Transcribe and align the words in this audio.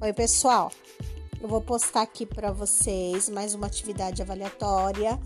Oi, 0.00 0.12
pessoal. 0.12 0.70
Eu 1.42 1.48
vou 1.48 1.60
postar 1.60 2.02
aqui 2.02 2.24
para 2.24 2.52
vocês 2.52 3.28
mais 3.28 3.52
uma 3.52 3.66
atividade 3.66 4.22
avaliatória 4.22 5.18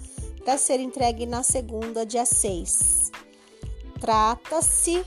para 0.42 0.56
ser 0.56 0.80
entregue 0.80 1.26
na 1.26 1.42
segunda, 1.42 2.06
dia 2.06 2.24
6. 2.24 3.12
Trata-se 4.00 5.04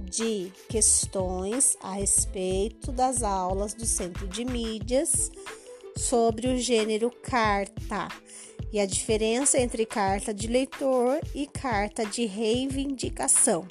de 0.00 0.52
questões 0.68 1.78
a 1.80 1.94
respeito 1.94 2.92
das 2.92 3.22
aulas 3.22 3.72
do 3.72 3.86
Centro 3.86 4.28
de 4.28 4.44
Mídias 4.44 5.32
sobre 5.96 6.48
o 6.48 6.58
gênero 6.58 7.10
carta 7.10 8.08
e 8.70 8.78
a 8.78 8.84
diferença 8.84 9.58
entre 9.58 9.86
carta 9.86 10.34
de 10.34 10.46
leitor 10.46 11.20
e 11.34 11.46
carta 11.46 12.04
de 12.04 12.26
reivindicação. 12.26 13.66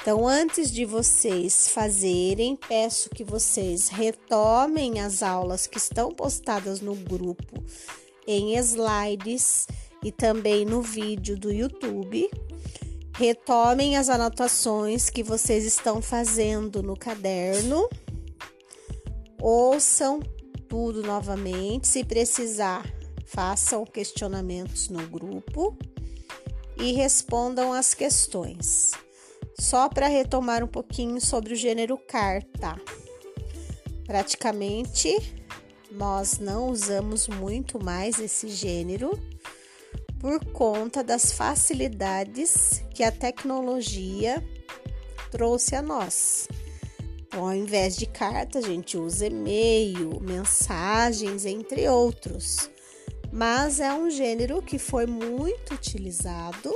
Então, 0.00 0.26
antes 0.26 0.70
de 0.70 0.84
vocês 0.84 1.68
fazerem, 1.68 2.56
peço 2.56 3.10
que 3.10 3.24
vocês 3.24 3.88
retomem 3.88 5.00
as 5.00 5.22
aulas 5.22 5.66
que 5.66 5.76
estão 5.76 6.12
postadas 6.12 6.80
no 6.80 6.94
grupo 6.94 7.62
em 8.26 8.56
slides 8.56 9.66
e 10.02 10.12
também 10.12 10.64
no 10.64 10.80
vídeo 10.80 11.36
do 11.36 11.52
YouTube. 11.52 12.30
Retomem 13.16 13.96
as 13.96 14.08
anotações 14.08 15.10
que 15.10 15.24
vocês 15.24 15.64
estão 15.64 16.00
fazendo 16.00 16.82
no 16.82 16.96
caderno. 16.96 17.88
Ouçam 19.40 20.20
tudo 20.68 21.02
novamente. 21.02 21.88
Se 21.88 22.04
precisar, 22.04 22.86
façam 23.26 23.84
questionamentos 23.84 24.88
no 24.88 25.04
grupo 25.08 25.76
e 26.76 26.92
respondam 26.92 27.72
as 27.72 27.92
questões. 27.94 28.92
Só 29.58 29.88
para 29.88 30.06
retomar 30.06 30.62
um 30.62 30.68
pouquinho 30.68 31.20
sobre 31.20 31.52
o 31.52 31.56
gênero 31.56 31.98
carta. 31.98 32.80
Praticamente 34.06 35.14
nós 35.90 36.38
não 36.38 36.68
usamos 36.68 37.28
muito 37.28 37.82
mais 37.82 38.18
esse 38.18 38.48
gênero 38.48 39.18
por 40.20 40.44
conta 40.46 41.02
das 41.02 41.32
facilidades 41.32 42.82
que 42.94 43.02
a 43.02 43.12
tecnologia 43.12 44.44
trouxe 45.30 45.74
a 45.74 45.82
nós. 45.82 46.48
Então, 47.26 47.46
ao 47.46 47.54
invés 47.54 47.96
de 47.96 48.06
carta, 48.06 48.58
a 48.58 48.62
gente 48.62 48.96
usa 48.96 49.26
e-mail, 49.26 50.18
mensagens, 50.20 51.44
entre 51.44 51.88
outros. 51.88 52.70
Mas 53.30 53.80
é 53.80 53.92
um 53.92 54.10
gênero 54.10 54.62
que 54.62 54.78
foi 54.78 55.06
muito 55.06 55.74
utilizado 55.74 56.74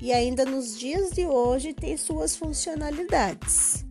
e 0.00 0.12
ainda 0.12 0.44
nos 0.44 0.78
dias 0.78 1.10
de 1.10 1.26
hoje 1.26 1.74
tem 1.74 1.96
suas 1.96 2.36
funcionalidades. 2.36 3.84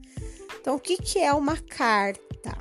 Então, 0.59 0.75
o 0.75 0.79
que, 0.79 0.97
que 0.97 1.19
é 1.19 1.33
uma 1.33 1.57
carta? 1.57 2.57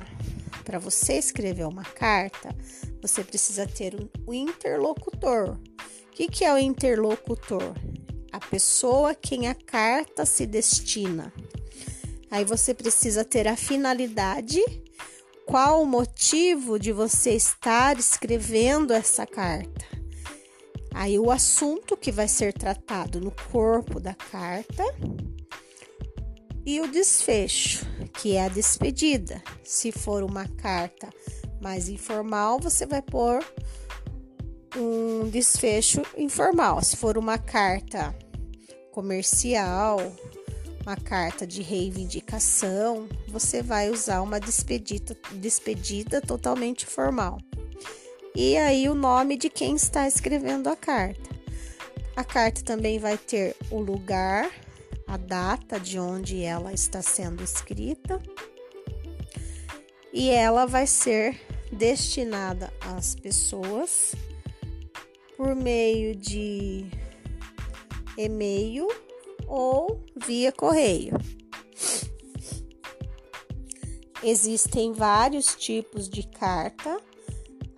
Para 0.63 0.77
você 0.77 1.13
escrever 1.13 1.65
uma 1.65 1.83
carta, 1.83 2.55
você 3.01 3.23
precisa 3.23 3.65
ter 3.65 3.95
um 4.27 4.33
interlocutor. 4.33 5.57
O 5.57 6.11
que, 6.11 6.27
que 6.27 6.45
é 6.45 6.53
o 6.53 6.57
interlocutor? 6.57 7.73
A 8.31 8.39
pessoa 8.39 9.11
a 9.11 9.15
quem 9.15 9.47
a 9.47 9.55
carta 9.55 10.25
se 10.25 10.45
destina. 10.45 11.33
Aí 12.29 12.45
você 12.45 12.73
precisa 12.73 13.25
ter 13.25 13.47
a 13.47 13.55
finalidade, 13.55 14.61
qual 15.47 15.81
o 15.81 15.85
motivo 15.85 16.77
de 16.77 16.91
você 16.91 17.31
estar 17.31 17.97
escrevendo 17.97 18.93
essa 18.93 19.25
carta. 19.25 19.98
Aí 20.93 21.19
o 21.19 21.31
assunto 21.31 21.95
que 21.95 22.11
vai 22.11 22.27
ser 22.27 22.53
tratado 22.53 23.19
no 23.21 23.31
corpo 23.51 23.99
da 23.99 24.13
carta 24.13 24.83
e 26.65 26.81
o 26.81 26.87
desfecho, 26.87 27.85
que 28.13 28.35
é 28.35 28.45
a 28.45 28.49
despedida. 28.49 29.41
Se 29.63 29.91
for 29.91 30.23
uma 30.23 30.47
carta 30.47 31.09
mais 31.61 31.89
informal, 31.89 32.59
você 32.59 32.85
vai 32.85 33.01
pôr 33.01 33.43
um 34.75 35.29
desfecho 35.29 36.01
informal. 36.17 36.81
Se 36.83 36.95
for 36.97 37.17
uma 37.17 37.37
carta 37.37 38.15
comercial, 38.91 39.99
uma 40.85 40.95
carta 40.95 41.45
de 41.45 41.61
reivindicação, 41.61 43.07
você 43.27 43.61
vai 43.61 43.89
usar 43.89 44.21
uma 44.21 44.39
despedida, 44.39 45.15
despedida 45.33 46.21
totalmente 46.21 46.85
formal 46.85 47.37
e 48.35 48.57
aí 48.57 48.87
o 48.87 48.95
nome 48.95 49.37
de 49.37 49.49
quem 49.49 49.75
está 49.75 50.07
escrevendo 50.07 50.69
a 50.69 50.75
carta. 50.75 51.29
A 52.15 52.23
carta 52.23 52.61
também 52.63 52.99
vai 52.99 53.17
ter 53.17 53.55
o 53.71 53.79
lugar, 53.79 54.49
a 55.07 55.17
data 55.17 55.79
de 55.79 55.97
onde 55.97 56.43
ela 56.43 56.73
está 56.73 57.01
sendo 57.01 57.43
escrita 57.43 58.21
e 60.11 60.29
ela 60.29 60.65
vai 60.65 60.85
ser 60.85 61.39
destinada 61.71 62.73
às 62.81 63.15
pessoas 63.15 64.13
por 65.37 65.55
meio 65.55 66.15
de 66.15 66.85
e-mail 68.17 68.87
ou 69.47 70.03
via 70.25 70.51
correio. 70.51 71.13
Existem 74.21 74.91
vários 74.91 75.55
tipos 75.55 76.09
de 76.09 76.23
carta 76.23 76.99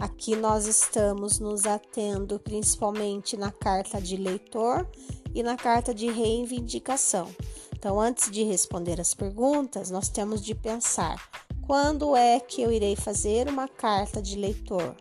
Aqui 0.02 0.36
nós 0.36 0.66
estamos 0.66 1.38
nos 1.38 1.68
atendo 1.68 2.40
principalmente 2.40 3.38
na 3.38 3.52
carta 3.52 4.02
de 4.02 4.18
leitor 4.18 4.90
e 5.32 5.44
na 5.44 5.56
carta 5.56 5.94
de 5.94 6.10
reivindicação. 6.10 7.30
Então, 7.72 8.02
antes 8.02 8.32
de 8.32 8.42
responder 8.42 9.00
as 9.00 9.14
perguntas, 9.14 9.92
nós 9.92 10.10
temos 10.10 10.44
de 10.44 10.56
pensar: 10.56 11.24
quando 11.68 12.16
é 12.16 12.40
que 12.40 12.64
eu 12.64 12.72
irei 12.72 12.96
fazer 12.96 13.48
uma 13.48 13.68
carta 13.68 14.20
de 14.20 14.36
leitor? 14.36 14.96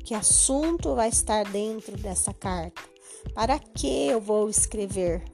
Que 0.00 0.12
assunto 0.12 0.94
vai 0.94 1.08
estar 1.08 1.50
dentro 1.50 1.96
dessa 1.96 2.34
carta? 2.34 2.82
Para 3.32 3.58
que 3.58 4.08
eu 4.08 4.20
vou 4.20 4.50
escrever? 4.50 5.24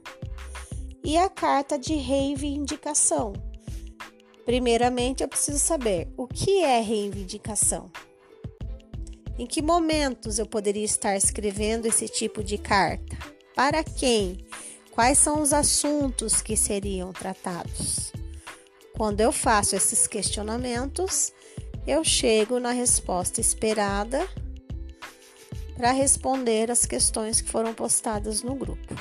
E 1.03 1.19
a 1.19 1.29
carta 1.29 1.77
de 1.77 1.95
reivindicação? 1.95 3.33
Primeiramente, 4.47 5.25
eu 5.25 5.29
preciso 5.29 5.59
saber 5.59 6.09
o 6.17 6.29
que 6.29 6.63
é 6.63 6.81
reivindicação. 6.81 7.91
Em 9.41 9.47
que 9.47 9.63
momentos 9.63 10.39
eu 10.39 10.45
poderia 10.45 10.85
estar 10.85 11.17
escrevendo 11.17 11.87
esse 11.87 12.07
tipo 12.07 12.45
de 12.45 12.59
carta? 12.59 13.17
Para 13.57 13.83
quem? 13.83 14.45
Quais 14.91 15.17
são 15.17 15.41
os 15.41 15.55
assuntos 15.55 16.43
que 16.43 16.55
seriam 16.55 17.11
tratados? 17.11 18.13
Quando 18.95 19.23
eu 19.23 19.33
faço 19.33 19.75
esses 19.75 20.07
questionamentos, 20.07 21.33
eu 21.87 22.05
chego 22.05 22.61
na 22.61 22.71
resposta 22.73 23.41
esperada 23.41 24.29
para 25.75 25.91
responder 25.91 26.71
as 26.71 26.85
questões 26.85 27.41
que 27.41 27.49
foram 27.49 27.73
postadas 27.73 28.43
no 28.43 28.55
grupo. 28.55 28.95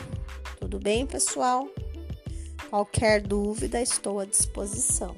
Tudo 0.57 0.79
bem, 0.79 1.05
pessoal? 1.05 1.67
Qualquer 2.69 3.21
dúvida, 3.21 3.81
estou 3.81 4.21
à 4.21 4.25
disposição. 4.25 5.17